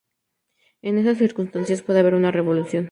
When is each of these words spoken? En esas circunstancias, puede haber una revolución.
En 0.81 0.97
esas 0.97 1.19
circunstancias, 1.19 1.83
puede 1.83 1.99
haber 1.99 2.15
una 2.15 2.31
revolución. 2.31 2.79